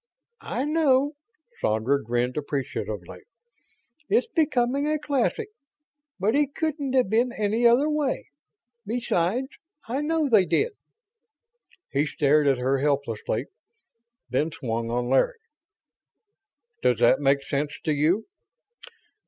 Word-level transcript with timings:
"I 0.49 0.65
know." 0.65 1.11
Sandra 1.59 2.01
grinned 2.03 2.35
appreciatively. 2.35 3.19
"It's 4.09 4.25
becoming 4.25 4.87
a 4.87 4.97
classic. 4.97 5.49
But 6.19 6.33
it 6.33 6.55
couldn't 6.55 6.93
have 6.93 7.07
been 7.07 7.31
any 7.33 7.67
other 7.67 7.87
way. 7.87 8.29
Besides, 8.83 9.49
I 9.87 10.01
know 10.01 10.27
they 10.27 10.47
did." 10.47 10.71
He 11.91 12.07
stared 12.07 12.47
at 12.47 12.57
her 12.57 12.79
helplessly, 12.79 13.45
then 14.27 14.51
swung 14.51 14.89
on 14.89 15.07
Larry. 15.07 15.37
"Does 16.81 16.97
that 16.97 17.19
make 17.19 17.43
sense 17.43 17.73
to 17.83 17.91
you?" 17.93 18.25